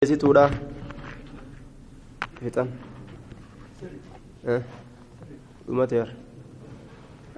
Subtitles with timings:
[0.00, 0.48] situudha
[2.40, 2.68] fixan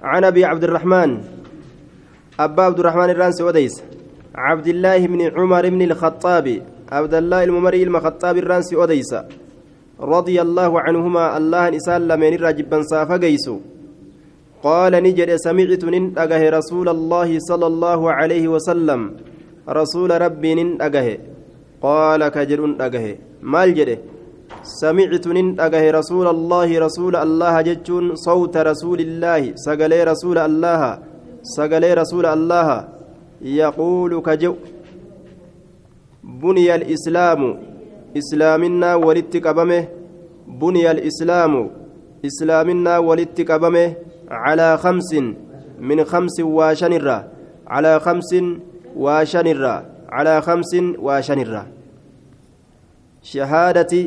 [0.03, 1.09] عن ابي عبد الرحمن
[2.39, 3.83] ابا عبد الرحمن الرانس وديس
[4.35, 6.47] عبد الله بن عمر بن الخطاب
[6.91, 9.11] عبد الله الممري المخطاب الرانس وديس
[9.99, 13.59] رضي الله عنهما الله نسال لمن راجبا صافا جيسو
[14.63, 16.15] قال نجد سمعت نن
[16.55, 19.01] رسول الله صلى الله عليه وسلم
[19.67, 20.67] رسول ربي نن
[21.83, 23.05] قال كجر أجه
[23.41, 23.97] مال جده؟
[24.63, 29.41] سمعت نن أجه رسول الله رسول الله جتون صوت رسول الله.
[29.55, 30.81] سجلي رسول الله
[31.43, 32.87] سجلي رسول الله.
[33.41, 34.53] يقول كجو.
[36.23, 37.41] بني الإسلام.
[38.17, 39.35] إسلامنا ولدت
[40.47, 41.53] بني الإسلام.
[42.25, 43.39] إسلامنا ولدت
[44.31, 45.11] على خمس.
[45.79, 47.17] من خمس وشنرة
[47.67, 48.31] على خمس
[48.95, 50.71] وشنرة على خمس
[51.05, 51.63] وشنرة
[53.23, 54.01] shahaadati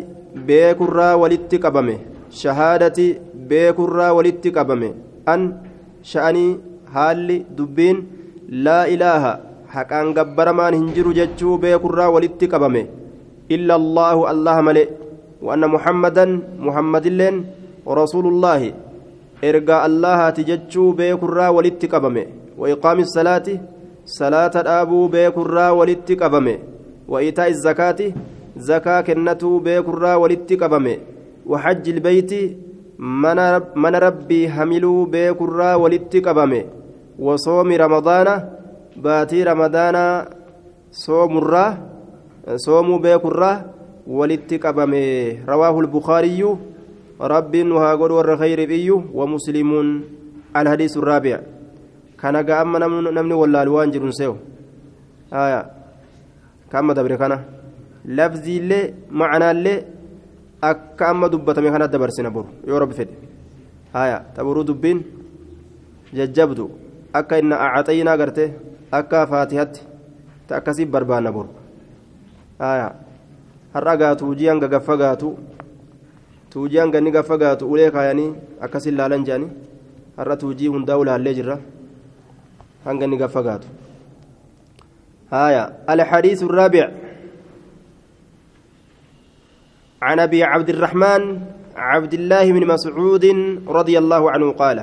[3.50, 4.88] beekurraa walitti qabame
[5.34, 5.42] an
[6.10, 6.50] sha'anii
[6.94, 8.02] haalli dubbiin
[8.66, 9.32] laa ilaaha
[9.76, 12.82] haqaan gabbaramaan hin jiru jechuu beekurraa walitti qabame
[13.56, 14.84] illa allaahu allaha male
[15.42, 16.24] وأن محمدا
[16.58, 17.36] محمد لين
[18.00, 18.60] رسول الله
[19.44, 22.26] إرجاء الله تججو بيكرا ولتكبمه
[22.60, 23.46] وإقام الصلاة
[24.06, 26.58] صلاة الأبو بيكرا ولتكبمه
[27.08, 28.12] وإيتاء الزكاة
[28.56, 31.00] zakaa kennatuu beekurraa walitti qabame
[31.46, 32.56] waxajji ilbeeyti
[32.98, 36.60] mana rabbii hamiluu beekurraa walitti qabame
[37.18, 38.34] wasoomi ramadaana
[39.02, 40.26] baatii ramadaanaa
[40.90, 41.76] soomurraa
[42.64, 43.64] soomuu beekurraa
[44.06, 45.02] walitti qabame
[45.46, 46.58] rawaahu lbukaariyyu
[47.20, 49.92] rabbiin nu haa godhu warra khayriif iyyu wamuslimuun
[50.54, 51.40] alhadiisu raabic
[52.20, 54.36] kana ga amma namni wallaalu waan jirun seewu
[55.30, 55.60] aya
[56.70, 57.36] ka amma dabre kana
[58.06, 59.84] lafziillee macanaallee
[60.62, 63.14] akka amma dubbatame kana dabarsina boru yoo rabbi fedhe
[63.92, 65.02] haya taburuu dubbiin
[66.16, 66.70] jajjabdu
[67.12, 68.44] akka inna acaxaynaa garte
[68.98, 69.80] akka faatihatti
[70.48, 71.48] ta akkasii barbaanna boru
[72.58, 72.88] haya
[73.74, 75.36] har'a gaa tuujii hanga gaffa gaatu
[76.50, 79.50] tuujii hanga inni gaffa gaatu ulee kaayanii akkasin laalan jedhanii
[80.16, 81.58] har'a tuujii hundaa ulaallee jirra
[82.86, 83.68] hanga inni gaffa gaatu
[85.30, 87.06] haya alxadiisu الرابع.
[90.02, 91.22] عن أبي عبد الرحمن
[91.76, 93.24] عبد الله بن مسعود
[93.68, 94.78] رضي الله عنه قال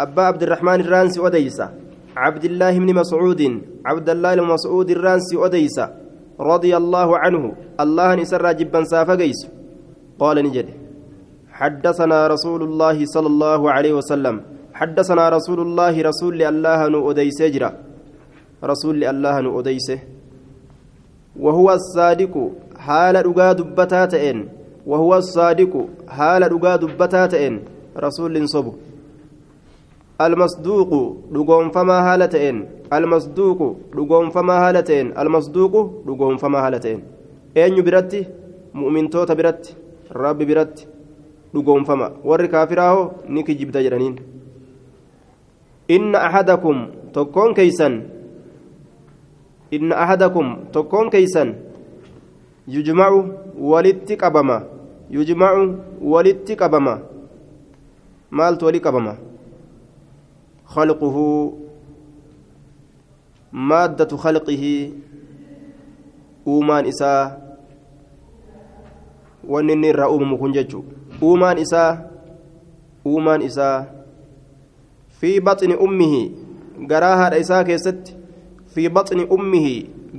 [0.00, 1.66] أبا عبد الرحمن الرانسي وديسا
[2.16, 3.42] عبد الله بن مسعود
[3.86, 5.86] عبد الله بن مسعود الرانسي وديسا
[6.40, 9.40] رضي الله عنه الله نسر جبا سافقيس
[10.18, 10.68] قال نجد
[11.52, 17.70] حدثنا رسول الله صلى الله عليه وسلم حدثنا رسول الله رسول الله نو أديس جرا
[18.64, 19.88] رسول الله نو أديس
[21.44, 22.34] وهو الصادق
[22.86, 24.40] haala dhugaa dubbataa ta'een
[24.92, 25.82] wahuwa saadiqu
[26.18, 27.56] haala dhugaa dubbataa ta'een
[28.04, 28.72] rasuulliin sobu
[30.26, 31.00] almasduuqu
[31.34, 32.58] dhugoonfamaa haala ta'een
[32.98, 37.00] almasduuqu dhugoonfamaa haala ta'een almasduuqu dhugoonfamaa haala ta'een
[37.62, 38.20] eenyu biratti
[38.82, 39.76] mu'mintoota biratti
[40.24, 40.88] rabbi biratti
[41.54, 44.16] dhugoonfama warri kaafiraahoo ni kijibda jedhaniin
[45.88, 48.02] inna ahadakum tokkoon keeysan
[49.70, 51.54] inna ahadakum tokkoon keeysan
[52.68, 53.20] yujmacu
[53.58, 54.62] walitti qabama
[55.10, 57.00] yujmacu walitti qabama
[58.30, 59.16] maaltu wali qabama
[60.74, 61.24] khalquhu
[63.52, 64.94] maaddatu khalqihi
[66.46, 67.36] uumaan isaa
[69.48, 70.84] wanni inni irraa uumamu kun jechu
[71.22, 71.58] uumaan
[75.86, 76.22] ummihi
[76.92, 78.16] garaa haadha isaa keessatti
[78.74, 79.74] fi baxni ummihi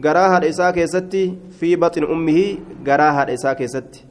[0.06, 1.24] garaa haadha isaa keessatti
[1.60, 4.06] fi baxni ummihii garaa haadha isaa keessatti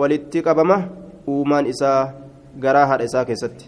[0.00, 0.76] walitti qabama
[1.34, 2.00] uumaan isaa
[2.64, 3.66] garaa haadha isaa keessatti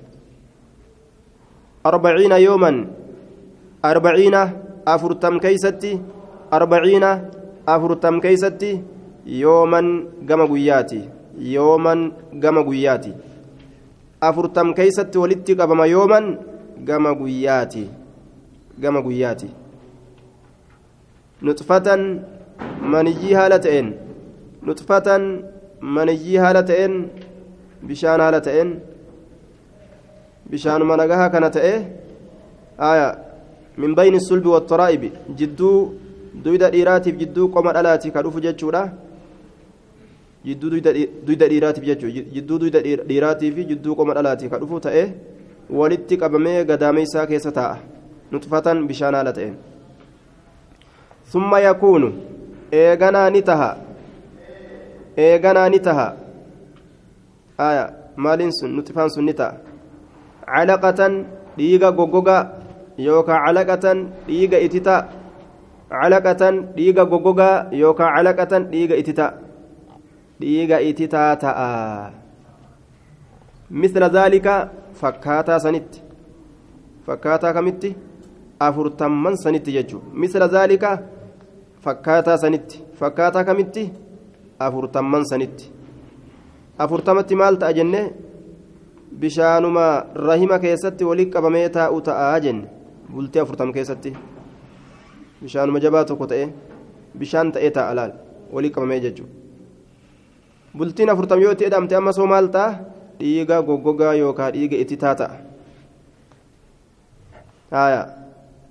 [1.90, 2.78] arbaciina yooman
[3.90, 4.42] arbaciina
[4.94, 5.92] afurtam keeysatti
[6.58, 7.10] arbaciina
[7.74, 8.70] afurtam keeysatti
[9.42, 9.88] yooman
[10.30, 11.00] gama guyyaati
[11.54, 12.00] yooman
[12.46, 13.12] gama guyyaati
[14.28, 16.26] afurtam keeysatti walitti qabama yooman
[16.88, 17.84] gama guyyaati
[18.82, 19.50] gama guyyaati
[21.42, 21.88] نطفة
[22.92, 23.86] منيي هالتين
[24.68, 25.08] نطفة
[25.96, 26.92] منيي هالتين
[27.82, 28.68] بشان هالتين
[30.50, 31.78] بشان منقها كانت إيه
[32.80, 33.08] آية
[33.78, 35.02] من بين الصلب والترائب
[35.38, 35.72] جدو
[36.44, 38.82] دويدا dhiiraatiif jidduu qoma dhalaati ka dhufu jechuudha
[40.46, 42.80] jidduu duyda dhiiraatiif jechuudha jidduu duyda
[43.10, 45.04] dhiiraatii fi jidduu qoma dhalaati ka dhufu ta'e
[45.80, 47.76] walitti qabamee gadaameysaa keessa taa'a
[48.32, 49.54] nutfatan bishaan haala ta'een
[51.34, 52.08] summa yakuunu
[52.80, 53.70] eeganaa ni taha
[55.26, 56.08] eeganaa ni taha
[57.68, 57.84] aya
[58.26, 59.54] maaliin sun nuxifaan sun ni ta'a
[60.52, 61.14] calaqatan
[61.58, 62.42] dhiiga goggogaa
[63.06, 64.96] yookaan calaqatan dhiiga itita
[65.94, 69.26] calaqatan dhiiga goggogaa yookaan calaqatan dhiiga itita
[70.42, 71.66] dhiiga ititaa ta'a
[73.82, 74.54] misla zaalika
[75.00, 76.02] fakkaataa sanitti
[77.06, 77.96] fakkaataa kamitti
[78.66, 80.90] afurtamman sanitti jechuudha misla zaalika
[81.84, 83.84] fakkaataa sanitti fakkaataa kamitti
[84.58, 85.72] afurtamman sanitti
[86.78, 88.02] afurtamatti maal ta'a jenne
[89.20, 89.86] bishaanuma
[90.28, 92.66] rahima keessatti walii qabamee taa'u ta'aa jenne
[93.12, 94.16] bultii afurtam keessatti
[95.42, 96.48] bishaanuma jabaa tokko ta'e
[97.18, 98.12] bishaan ta'ee taa'a laal
[98.52, 99.41] walii qabamee jechuudha
[100.76, 102.70] bultiin afurtam yoo itti edamte amma soo maal ta'a
[103.20, 105.52] dhiiga goggogaa yookaan dhiiga itti taata'a.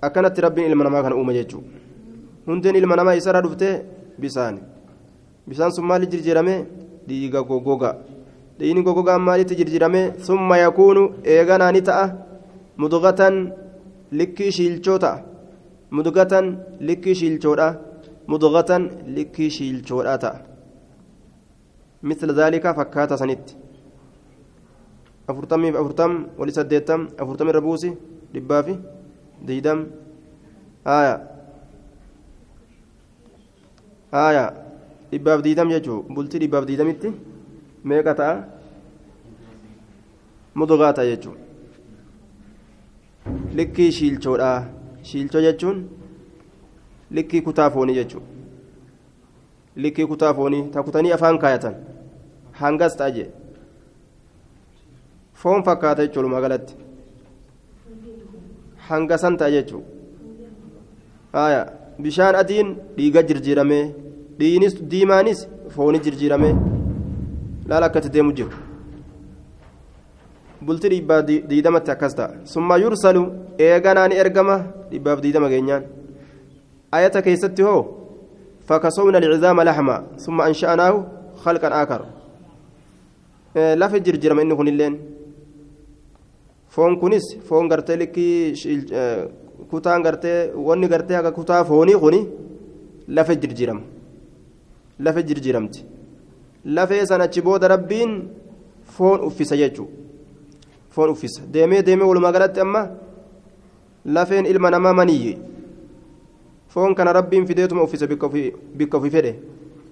[0.06, 1.68] akkanatti rabbiin ilma namaa kana uume jechuudha
[2.46, 3.68] hundeen ilma namaa isarraa dhufte
[4.22, 4.56] bisaan
[5.48, 6.54] bisaan sun maalitti jijjiirame
[7.08, 7.94] dhiiga goggogaa
[8.58, 11.02] dhiigni goggogaan maalitti jijjiirame summa yakuunu
[11.34, 12.04] eeganaa ni ta'a
[12.82, 13.36] mudugatan
[14.20, 15.18] likkii shiilchoo ta'a
[15.96, 16.46] mudugatan
[16.88, 17.68] likkii shiilchoodha
[18.30, 18.82] mudugatan
[19.16, 20.51] likkii shiilchoodha ta'a
[22.02, 23.46] مثل ذلك فكات سنت
[25.30, 27.90] أفرتم أفرتم ولسديتم أفرتم الربوسي
[28.34, 28.74] لبافي
[29.46, 29.78] ديدم
[30.86, 31.16] آية
[34.14, 34.46] آية
[35.12, 37.12] لباف ديدم يجو بلتي لباف ديدم إتي
[37.84, 38.36] ميقا تاء
[40.56, 41.32] مضغاتا يجو
[43.54, 44.34] لكي شيلتو
[45.02, 45.88] شيلتو يجون
[47.10, 48.20] لكي كتافوني يجو
[49.76, 51.74] likkii kutaa foonii takutanii afaan kaayatan.
[52.60, 53.28] Hangas ta'a jee.
[55.34, 56.74] Foon fakkaata jechuun magaalatti
[58.88, 59.82] hanga san ta'a jechuudha
[62.02, 63.84] bishaan adiin dhiiga jirjiiramee
[64.38, 65.40] dhiinis diimaanis
[65.74, 66.54] fooni jirjiiramee
[67.68, 68.50] laala akkatti deemu jiru.
[70.66, 72.30] Bultii dhibbaa diidamatti akkas ta'a.
[72.44, 73.22] Summa yursalu
[73.58, 74.56] eeganaa ni ergama
[74.90, 75.84] dhibbaaf diidama geenyaan.
[76.92, 78.01] Ayata keessatti hoo
[78.66, 80.94] فكسونا العظام لحما ثم أنشأناه
[81.44, 82.02] خلقا آخر
[83.54, 84.94] lafa jirjirama inni kunilleen
[86.74, 88.54] foon kunis foon gartee likkii
[89.70, 90.38] kutaan gartee
[90.68, 92.20] wanni gartee akka kutaa foonii kuni
[93.16, 93.82] lafa jirjirama
[95.04, 95.84] lafa jirjiramti
[96.64, 98.12] lafee san achi booda rabbiin
[98.94, 99.92] foon uffisa jechuudha
[100.94, 102.82] foon uffisa deemee deemee walumaa galatti amma
[104.16, 105.38] lafeen ilma namaa maniyyi
[106.72, 109.32] foon kana rabbiin fideetuma uffisa bikka ofii fedhe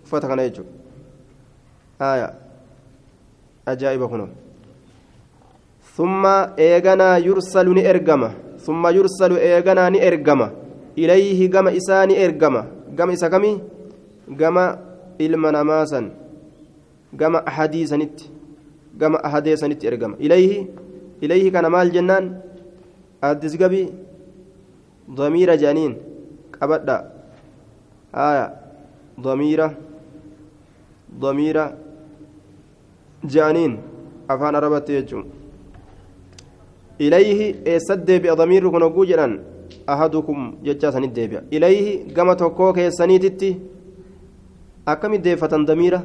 [0.05, 0.71] uffata kana jechuudha
[3.67, 4.29] ajaa'iba kunoo.
[5.97, 6.27] ثم
[6.59, 8.31] إيغانا يرسل نئرجما
[8.67, 10.49] ثم يرسل إيغانا نئرجما
[10.99, 12.62] إليه جما إساني إرجما
[12.97, 13.53] جما إسكمي
[14.41, 14.65] جما
[15.21, 16.00] إلما نماسا
[17.21, 18.19] جما أحاديث نت
[19.00, 20.53] جما أحاديث نت إرجما إليه
[21.23, 21.88] إليه كان مال
[26.62, 27.10] جنان أدس جبي ضمير جانين أبدا
[28.14, 28.46] آية
[29.20, 29.60] ضمير
[31.20, 31.56] ضمير
[33.24, 33.72] جانين
[34.30, 35.24] أفان ربط يجون
[37.00, 39.44] إليه إيسد ديبئ ضمير كن وجوجرا
[39.88, 43.58] أحدكم ججا سنت ديبئ إليه كما توكوك سنيتتي
[44.88, 46.05] أكم ديفة ضميرة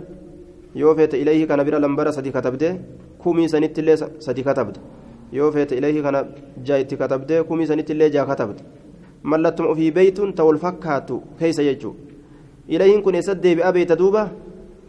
[0.76, 2.82] يوفيت إليه كان بلا لمبرة سدي كتبده
[3.20, 4.82] كومي سنت اللي سدي كتبده
[5.34, 6.32] يوفيت إليه كان
[6.66, 7.92] جايت كتبده كومي سنت
[9.34, 11.92] اللي جا كتبده ملتم في بيت تول فكاتو كيس يجو
[12.70, 14.24] إليه كن إيسد ديبئ بيت دوبة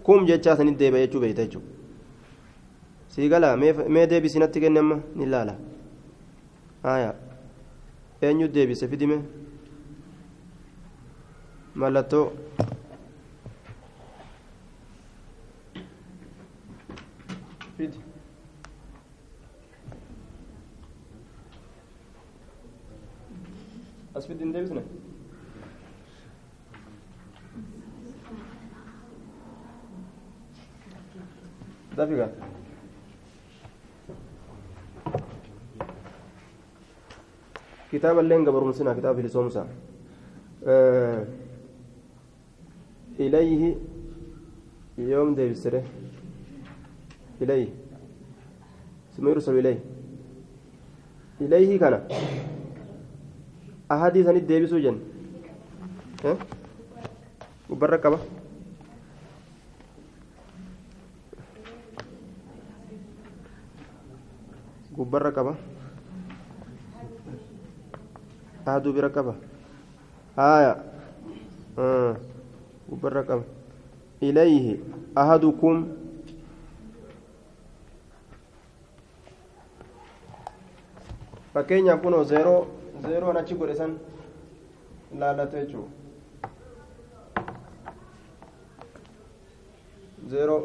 [0.07, 1.61] كوم ججا سنت ديبئ يجو بيت يجو
[3.09, 3.57] سيقلا
[3.95, 5.57] مي ديبي سنتي كنما نلالا
[6.87, 7.15] haya
[8.23, 9.19] eenyu deebise fidime.
[11.75, 12.31] Mallattoo.
[24.16, 24.84] as fidi hin deebisne
[31.98, 32.28] dafiga
[37.92, 39.68] كتاب اللين قبر مسنا كتاب لسومسا
[40.66, 41.26] آه
[43.20, 43.76] إليه
[44.98, 45.84] يوم دي بسره
[47.42, 47.68] إليه
[49.18, 49.80] ثم يرسل إليه
[51.42, 52.08] إليه كان
[53.89, 54.99] سنة ديبسو جن
[56.25, 56.37] ها
[57.71, 58.19] وبرك كبا
[64.97, 65.53] gubbarra qaba
[68.65, 69.35] aduu bira qaba
[70.37, 70.75] haya
[71.79, 72.17] آه.
[72.89, 73.43] وبرقم
[74.23, 74.77] إليه
[75.19, 75.77] أحدكم
[81.55, 82.67] fakkeenyaaf kunoo zeeroo
[83.03, 83.93] zeeroon achi godhe san
[85.19, 85.91] laallatu jechuudha
[90.31, 90.63] zeeroo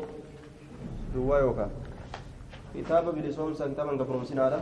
[1.13, 1.71] duwwaa yookaan
[2.73, 4.59] kitaaba bilisoomsa kitaaba gabromsinaadha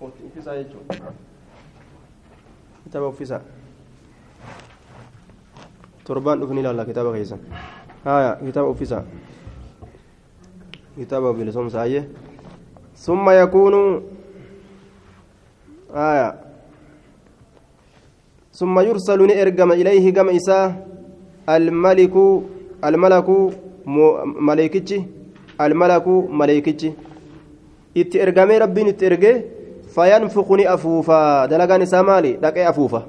[0.00, 1.12] uffisaa jechuudha
[2.84, 3.40] kitaaba uffisaa
[6.04, 7.40] torbaan dhufni ilaalla kitaaba keessan
[8.04, 9.04] haya kitaaba uffisaa
[10.96, 12.04] kitaaba bilisoomsa ayyee
[12.94, 13.80] summa yakuunu
[15.94, 16.34] آية
[18.54, 20.86] ثم يرسل نئرجم إليه جم إساء
[21.48, 22.14] الملك
[22.84, 23.28] الملك
[24.48, 24.98] ملائكتي
[25.60, 26.06] الملك
[26.40, 26.90] ملائكتي
[27.94, 29.32] itti ergamee rabbiin itti erge
[29.94, 33.00] fayanfuqni afuufa dalagaan isaa maali dhaqee afuufa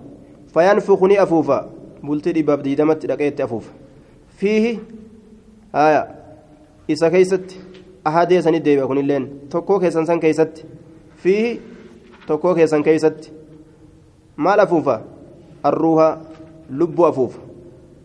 [0.53, 1.57] fayanfuqni afuufa
[2.05, 3.71] bultii dhibbaaf diidamatti dhaqee itti afuufa
[4.41, 4.73] fiihi
[5.73, 6.01] haya
[6.87, 7.57] isa keeysatti
[8.11, 10.69] ahadee sanii deebi'a kunilleen tokkoo keessan san keeysatti
[11.23, 11.51] fiihi
[12.27, 13.33] tokkoo keessan keeysatti
[14.37, 15.01] maal afuufa
[17.11, 17.39] afuufa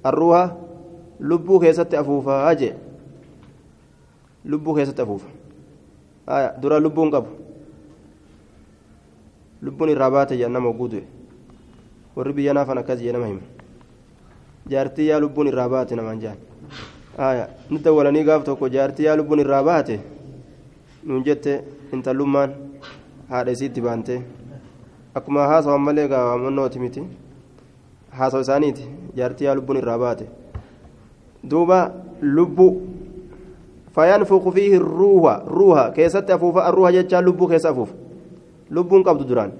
[0.04, 0.42] arruuha
[1.20, 2.74] lubbuu keessatti afuufa jee
[4.44, 5.28] lubbuu keessatti afuufa
[6.62, 7.28] dura lubbuun qabu
[9.62, 11.04] lubbuun irraa baate jedhan nama hogguu du'e
[12.16, 13.40] warri biyya naafan akkas jee nama hima
[14.70, 16.38] jaartii yaa lubbuun irraa baate namaan jaan
[17.70, 20.00] ni dawwalanii gaaf tokko jaartii yaa lubbuun irraa baate
[21.04, 21.60] nuun jette
[21.92, 22.54] intallummaan
[23.30, 24.22] haadha isiitti baante
[25.14, 25.48] akkuma
[28.20, 28.84] haasawa isaaniiti
[29.16, 30.24] jaartii yaa lubbuun irraa baate
[31.50, 31.78] duuba
[32.36, 32.72] lubbuu
[33.94, 37.90] فينفخ فيه الروح روح كيست أفوفا الروح جتشا لبو كيس أفوف
[38.70, 39.50] لبون قبض دران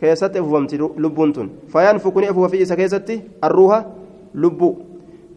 [0.00, 3.08] كيست أفوفمت لبون تن فينفخني أفوف فيه كيست
[3.44, 3.72] الروح
[4.34, 4.70] لبو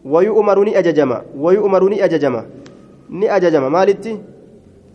[0.04, 2.42] ويؤمرني أججما ويؤمرني أججما
[3.10, 4.18] ni ajajama maalitti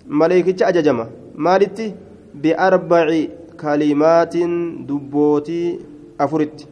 [0.08, 1.94] maleekicha ajajama maalitti
[2.34, 4.52] biarbaci kalimaatin
[4.88, 5.80] dubbootii
[6.18, 6.68] afuritti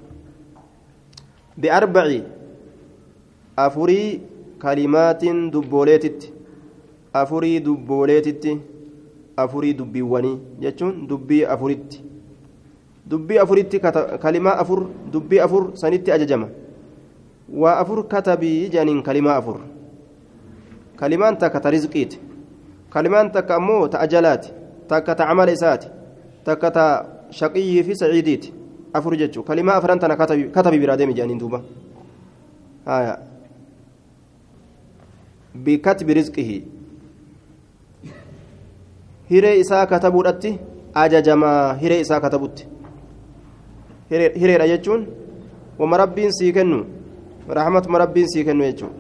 [1.58, 2.24] biarbaci
[3.66, 4.22] afurii
[4.60, 6.34] kalimaatiin dubbooleetitti
[7.14, 8.58] afurii dubbooleetitti
[9.38, 12.04] afurii dubbiiwwanii jechuun dubbii afuritti
[13.10, 13.80] dubbii afuritti
[14.22, 16.48] kalimaa afur dubbii afur sanitti ajajama
[17.64, 19.60] waa afur katabii jedhaniin kalimaa afur
[20.96, 22.20] kalimaan takka ta rizqiiti
[22.90, 24.52] kalimaan takka ammoo ta ajalaati
[24.88, 25.88] takka ta amala isaati
[26.44, 26.86] takka ta
[27.32, 28.54] shaqiyyii fi saciidiiti
[28.94, 29.46] afur jechuun.
[29.46, 31.62] Kalimaa afran tana katabii biraa deemi jedhaniin duuba.
[32.86, 33.20] Haya
[35.66, 36.58] bikatbi rizqihi
[39.30, 40.60] hiree isaa katabuudhatti
[40.94, 42.68] ajajamaa hiree isaa katabutti.
[44.10, 45.08] Hireedha jechuun
[45.80, 46.86] wama rabbiin sii kennu
[47.50, 48.94] raaxmatuma rabbiin sii kennu jechuun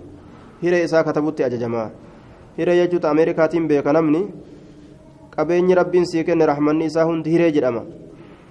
[0.63, 1.89] hiree isaa katabutti ajajamaa.
[2.57, 4.27] Hiree jechuuta ameerikaatiin beeka namni
[5.35, 7.83] qabeenyi rabbiin sii kenne raaxmanni isaa hundi hiree jedhama.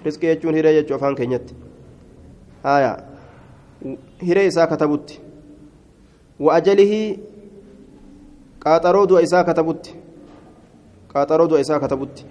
[0.09, 1.55] Riskii jechuun hiree jechuu afaan keenyatti
[2.63, 2.91] haya
[4.27, 5.21] hiree isaa katabutti
[6.39, 7.19] wa ajalihii
[8.63, 9.95] qaaxaroo du'a isaa katabutti
[11.13, 12.25] qaaxaroo du'a isaa katabutti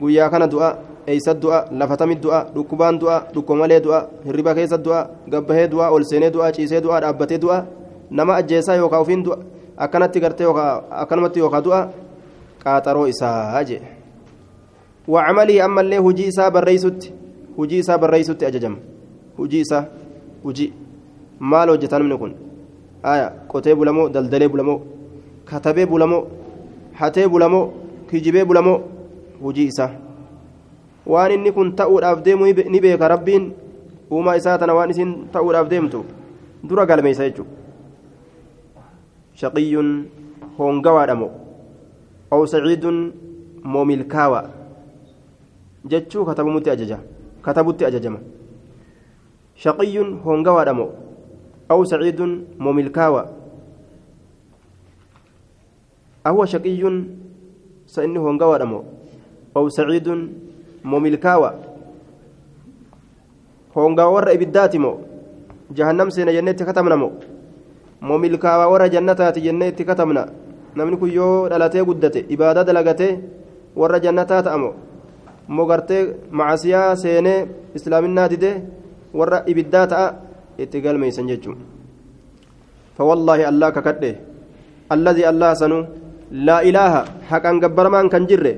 [0.00, 0.68] guyyaa kana du'a
[1.06, 6.02] eeysa du'a lafatami du'a dhukkubaan du'a dhukko du'a hirriba keessa du'a gabbahee du'a ol
[6.32, 7.66] du'a ciisee du'a dhaabbatee du'a
[8.10, 9.38] nama ajjeesaa yookaan ofiin du'a
[9.76, 10.46] akkanatti gartee
[10.90, 11.88] akkanumatti yookaan du'a
[12.64, 13.93] qaaxaroo isaa jee
[15.08, 17.00] وعمله أما اللي هجي إسا بريسوت
[17.58, 18.76] هجي إسا بريسوت أججم
[19.38, 19.78] هجي إسا
[20.46, 20.72] هجي
[21.40, 22.32] مال وجتان من كن
[23.04, 24.76] آية قتيب لمو دلدلي بلمو
[25.44, 26.26] katabee bulamoo
[27.00, 27.72] hatee bulamoo
[28.10, 28.80] kijibee bulamoo
[29.42, 29.90] hujii isaa
[31.06, 33.52] waan inni kun ta'uudhaaf deemu ni beeka rabbiin
[34.10, 36.04] uumaa isaa tana waan isin ta'uudhaaf deemtu
[36.68, 37.50] dura galmeessa jechuudha
[39.40, 39.90] shaqiyyuun
[40.58, 41.28] hoongawaadhamo
[42.30, 42.98] aw saciidun
[43.74, 44.40] moomilkaawa
[45.90, 46.98] jechuu katabamutti ajaja
[47.42, 48.18] katabutti ajajama
[49.62, 50.86] shaqiyyuun hoongawaadhamo
[51.68, 53.22] aw saciidun moomilkaawa
[56.24, 56.80] أهو شقي
[57.86, 58.80] سإني هونغاوا دمو
[59.56, 60.08] أو سعيد
[60.84, 61.50] مملكاوا
[63.76, 64.92] هونغاوا ور إبداتي مو
[65.76, 67.08] جهنم سينا جنة كتمنا مو
[68.08, 70.24] مملكاوا ور جنتات جنة كتمنا
[70.74, 73.12] namni kun yoo dhalatee guddate ibaadaa dalagatee
[73.80, 74.70] warra jannataa ta'amo
[75.48, 76.02] immoo gartee
[76.38, 77.40] macasiyaa seenee
[77.78, 78.56] islaaminaa didee
[79.18, 80.06] warra ibiddaa ta'a
[80.62, 81.58] itti galmeeysan jechuun
[82.96, 84.12] fawallaahi allaa kakadhe
[84.94, 85.28] alladii
[85.62, 85.84] sanuu
[86.32, 86.92] لا إله
[87.30, 88.54] حقا جبر من كان جره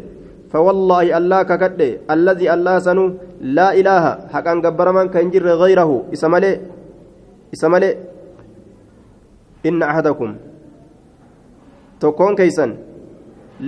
[0.52, 3.04] فوالله الله ككده الذي الله سنو
[3.58, 6.52] لا إله حقا جبر من كان جره غيره اسمله
[7.54, 7.94] isa malee
[9.62, 10.34] inna ahadakum
[12.02, 12.74] tokkoon keeysan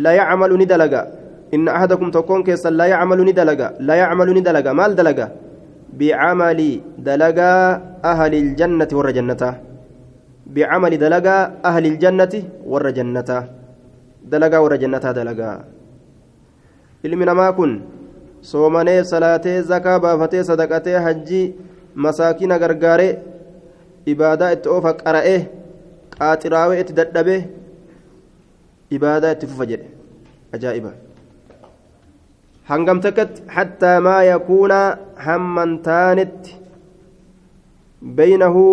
[0.03, 1.07] la yacmalu ni dalaga
[2.13, 5.27] tokkoon keessan la yacmalu ni dalaga la yacmalu ni dalaga maal dalaga
[5.99, 9.55] bicamali dalagaa ahli iljannati warra jannataa
[10.55, 12.41] bicamali dalagaa ahli iljannati
[12.73, 13.43] warra jannataa
[14.33, 15.57] dalagaa warra jannataa dalagaa
[17.03, 17.73] ilmi namaa kun
[18.51, 21.47] soomanee salaatee zakaa baafatee sadaqatee hajjii
[21.95, 23.13] masaakina gargaaree
[24.13, 25.41] ibaadaa itti oofa qara'ee
[26.19, 27.41] qaaxiraawee itti dadhabee
[28.97, 29.89] ibaadaa itti fufa jedhe
[30.59, 30.93] ajaa'iba
[34.07, 34.79] maa yakuuna
[35.27, 36.53] hamman taanetti
[38.19, 38.65] beynahu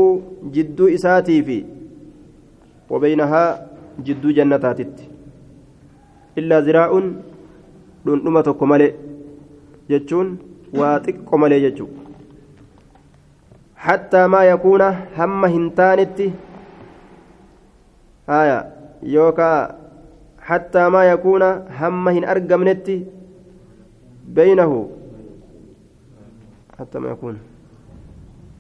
[0.56, 1.58] jidduu isaatii fi
[2.90, 3.48] wabeynahaa
[4.10, 5.04] jidduu jannataatitti
[6.42, 7.08] illaa ziraa'uun
[8.06, 8.92] dhundhuma tokko malee
[9.94, 10.30] jechuun
[10.82, 12.02] waa xiqqo malee jechuudha
[13.88, 14.88] hattaa maa yakuuna
[15.18, 16.28] hamma hin taanetti
[18.34, 18.60] haya
[19.18, 19.58] yookaa
[20.50, 21.50] hattaa maa yakuuna
[21.82, 22.96] hamma hin argamnetti
[26.78, 27.40] hattaa maa yakuuna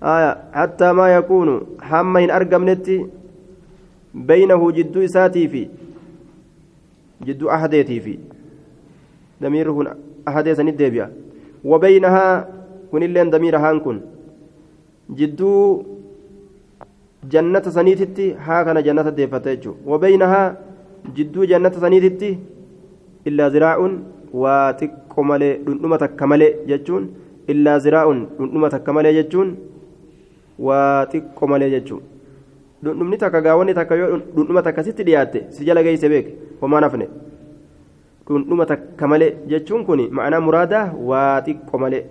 [0.01, 1.55] haya hattaa maa yakuunu
[1.91, 2.97] hamma hin argamnetti
[4.31, 5.67] beynahu jidduu isaatii fi
[7.25, 8.19] jidduu ahadeetii fi
[9.41, 9.89] damiirri kun
[10.25, 11.09] ahadee sanit deebi'a
[11.65, 12.27] وبينها
[12.91, 13.97] كن اللين ضمير هان كن
[15.09, 15.51] جدو
[17.33, 20.41] جنة سنيتتي هاكنا جنة ديفتيجو وبينها
[21.17, 22.31] جدو جنة سنيتتي
[23.27, 23.45] إلا
[24.35, 27.03] زراع واتق مالي دندومة كمالي جتون
[27.51, 28.05] إلا زراع
[28.39, 29.47] دندومة كمالي جتون
[30.59, 32.01] واتق مالي جتون
[32.85, 36.27] dhundhumni takka gaawwanni takka yoo dhundhuma takka sitti dhiyaatte si jala geeyse beek
[36.61, 37.05] homaa nafne
[38.27, 42.03] dhundhuma takka malee jechuun kun ma'anaa muraadaa waa xiqqo malee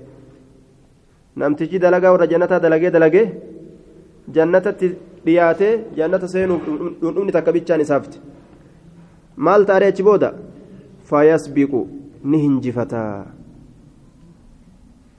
[1.40, 3.26] namtichi dalagaa warra jannataa dalagee dalagee
[4.36, 4.86] jannatatti
[5.26, 6.62] dhiyaatee jannata seenuuf
[7.02, 8.18] dhundhumni takka bichaan isaafti
[9.46, 10.28] maal taaree achi booda
[11.10, 11.80] fayasbiqu
[12.24, 13.26] ni hinjifataa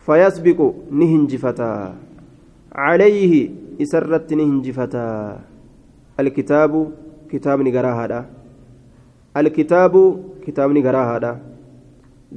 [0.06, 1.94] fayasbiqu ni hinjifataa
[2.78, 3.42] calayhi
[3.86, 5.40] isarratti ni hinjifataa
[6.24, 6.82] alkitaabu
[7.32, 8.20] kitaabni garaa haadha
[9.42, 10.02] alkitaabu
[10.46, 11.32] kitaabni garaa haadha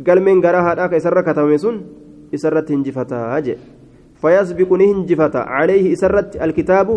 [0.09, 1.77] galmeen garaa haadhaa ka isarra katabame sun
[2.39, 3.59] isarratti hinjifataa jee
[4.23, 6.97] fayasbiqu ni hinjifata calayhi isarratti alkitaabu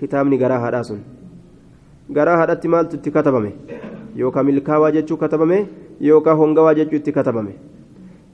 [0.00, 1.00] kitaabni garaa haadhaa sun
[2.18, 3.52] garaa haadhatti maaltu itti katabame
[4.22, 5.58] yookaan milkaawaa jechuu katabame
[6.00, 7.54] yookaan hongawaa jechuu itti katabame.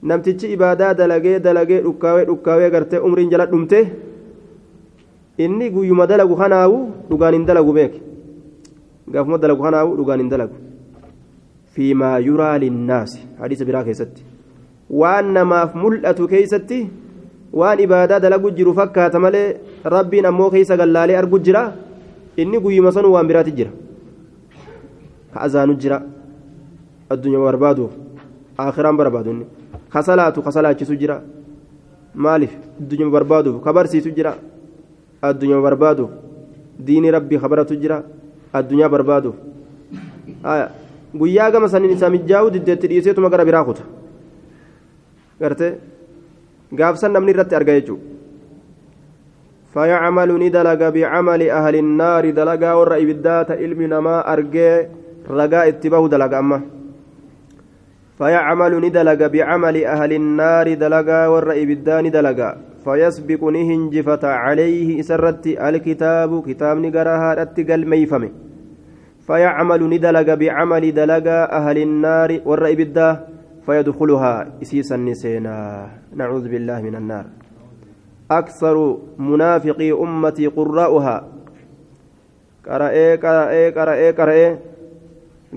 [0.03, 3.79] Namtichi ibaadaa dalagee dalagee dhukkaawee dhukkaawee gartee umriin jala dhumte
[5.37, 6.77] inni guyyuma dalagu kanaawu
[7.09, 7.99] dhugaan hin dalagu beeke.
[9.11, 10.55] Gaafuma dalagu kanaawu dhugaan hin dalagu.
[11.73, 14.23] Fiimaa yuraa linnaasi hadiisa biraa keessatti.
[14.89, 16.79] Waan namaaf mul'atu keessatti
[17.53, 19.57] waan ibaadaa dalagu jiru fakkaata malee
[19.95, 21.63] rabbiin ammoo keessa gallaalee argu jira.
[22.37, 23.71] Inni guyyuma sanuu waan biraati jira.
[25.33, 26.01] Ka azaanu jira
[27.09, 27.91] addunyaa barbaaduuf
[28.57, 29.45] akhiraan barbaadu inni
[29.93, 31.21] ka salaatu ka salaachisu jira
[32.15, 34.33] maaliif addunyaa barbaaduuf ka barsiisu jira
[35.21, 36.11] addunyaa barbaaduuf
[36.79, 38.03] diinii rabbii kabaratu jira
[38.53, 39.35] addunyaa barbaaduuf
[41.19, 43.83] guyyaa gama saniin isaa mijaa'uu diddeetti dhiiseetuma gara biraa kuta
[45.39, 45.73] gartee
[46.73, 48.15] gaafsan namni irratti arga jechuudha
[49.77, 54.69] فيعمل ندلق بعمل أهل النار دلقا ور إبدات علم نما أرجي
[55.29, 56.61] رجاء اتباه دلق أما
[58.17, 66.77] فيعمل ندلق بعمل أهل النار دلقا ور إبدان دلقا فيسبق نهنجفة عليه سرت الكتاب كتاب
[66.77, 68.29] نقرها أتقل ميفمه
[69.27, 73.27] فيعمل ندلق بعمل دلقا أهل النار ور إبدا
[73.65, 77.25] فيدخلها إسيسا نسينا نعوذ بالله من النار.
[78.31, 81.27] أكثر منافقي أمتي قراؤها.
[82.67, 84.57] قرأي قرأي قرأي قرأي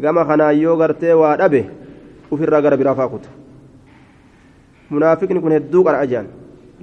[0.02, 1.12] كما خنا يو غرتي
[2.30, 3.24] وادبه وفي الرغر برافاقت
[4.90, 6.26] منافق نكون هدو قرأ جان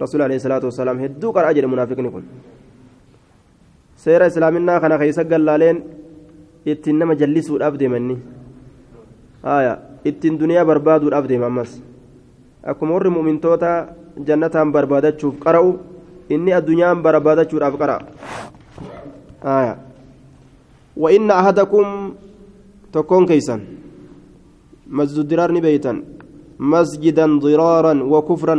[0.01, 2.23] رسول عليه الصلاة والسلام هدو قرأ جان منافق نكون
[3.95, 5.77] سير إسلامنا خنا خيسا قلالين
[6.67, 8.19] ittiin nama jallisuudhaaf deemanni
[9.43, 11.79] haya ittiin duniyaa barbaaduudhaaf deema ammas
[12.63, 13.87] akkuma warri mu'mintoota
[14.27, 15.79] jannataan barbaadachuuf qara'u
[16.27, 18.01] inni addunyaan barbaadachuudhaaf qara'a
[19.47, 19.79] haya
[20.97, 22.19] wa inna ahadakum
[22.91, 23.86] tokkoon keeysan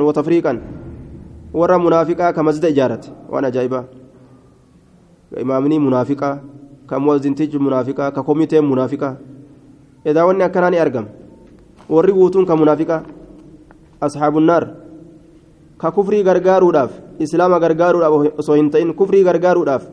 [0.08, 0.60] wa tafriiqan
[1.52, 3.84] warra munaafiqaa ka masjida ijaarate waan ajaa'ibaa
[5.40, 6.40] imaamnii munaafiqaa
[6.86, 9.16] ka muwazintichi munaafiqaa ka komiteen munaafiqaa
[10.04, 11.08] edaa wanni akkanaa ni argama
[11.88, 13.02] warri guutuun ka munaafiqaa
[14.00, 14.64] asxaabunnaar
[15.78, 19.88] ka kufrii gargaaruudhaaf islaama gargaaruudhaaf osoo hin ta'in kufrii gargaaruudhaaf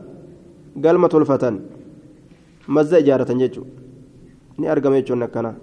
[0.76, 1.60] galma tolfatan
[2.68, 3.70] mazza ijaaratan jechuudha
[4.58, 5.54] ni argama jechuun akkana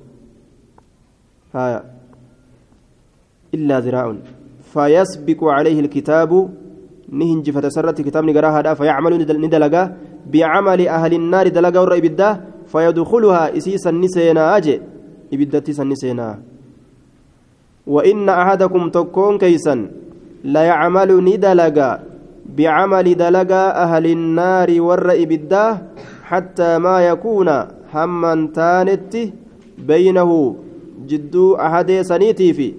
[5.50, 6.39] calayhi ilkitaabu
[7.10, 9.92] ni hinjifata sarratti kitaabni garaa haadhaa fayacmalu ni dalagaa
[10.26, 12.38] bicamali ahli innaari dalagaa warra ibiddaa
[12.74, 14.82] fayadkuluhaa isii sanni seenaa jee
[15.32, 16.34] ibiddatti sanni seenaa
[17.88, 19.88] وإن أحدكم تكون كيسا
[20.44, 22.00] لا يعمل ندلقا
[22.58, 25.66] بعمل دلقا أهل النار ور إبدا
[26.24, 27.50] حتى ما يكون
[27.94, 29.13] هما تانت
[29.78, 30.56] بينه
[32.01, 32.73] سنيتي في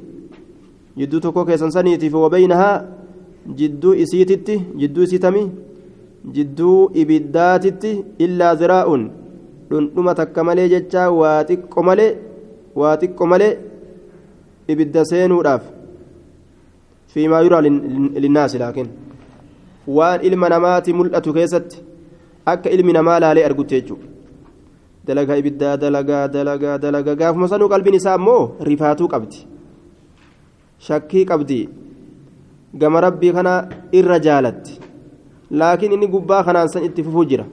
[0.98, 2.70] جدو تكو كيسا سنيتي في وبينها
[3.58, 5.42] جدو إسيتتي جدو إسيتمي
[6.36, 8.88] جدو إبداتتي إلا زراء
[9.70, 12.10] dhundhuma takka malee jecha waa xiqqo malee
[12.80, 13.52] waa xiqqo malee
[14.72, 15.62] ibidda seenuudhaaf
[17.12, 17.62] fiimaa yuraa
[18.24, 18.90] linnaasi laakiin
[19.98, 21.82] waan ilma namaati mul'atu keessatti
[22.52, 24.13] akka ilmi namaa laalee argutti jechuudha
[25.06, 29.38] dalagaa ibiddaa dalagaa dalagaa dalagaa gaafuma sanuu qalbiin isaa ammoo rifaatuu qabdi
[30.86, 31.58] shakkii qabdi
[32.84, 33.52] gama rabbii kana
[33.98, 34.72] irra jaalatti
[35.50, 37.44] laakiin inni gubbaa kanaan san itti fufuu jira.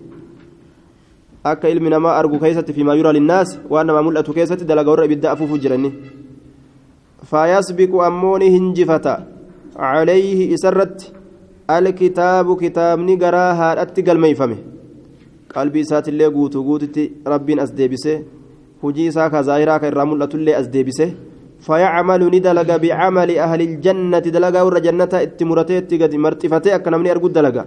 [1.44, 5.32] akka ilmi namaa argu keessatti fi maayura linnaas waan nama mul'atu keessatti dalagaa warra ibidda
[5.32, 5.90] afuufuu jirani
[7.30, 9.14] faayasbiqu ammoo ni hinjifata
[9.78, 11.06] calayhi isarratti
[11.78, 14.58] alkitaabu kitaabni garaa haadhatti galmeeyfame
[15.56, 18.14] qalbii isaatillee guutuu guututti rabbiin as deebise
[18.84, 21.08] hujii isaa ka zaahiraa ka irraa mul'atullee as deebise
[21.68, 27.64] فيعمل ندلق بعمل أهل الجنة دلقا ور جنة اتمرتي قد مرتفتي أكنمني أرقد دلقا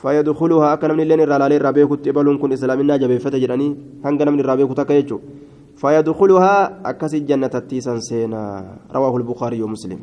[0.00, 3.68] فيدخلها أكن من اللين الرالالي الرابيك تبلون كن إسلامنا جبيفة جراني
[4.04, 5.18] هنغنا من الرابيك تكيجو
[5.80, 6.54] فيدخلها
[6.90, 8.42] أكس الجنة التيسان سينا
[8.96, 10.00] رواه البخاري ومسلم